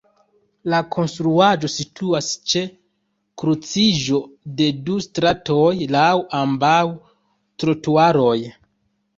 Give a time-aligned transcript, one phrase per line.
[0.73, 2.63] La konstruaĵo situas ĉe
[3.41, 4.23] kruciĝo
[4.63, 6.09] de du stratoj laŭ
[6.41, 6.75] ambaŭ
[7.63, 8.37] trotuaroj.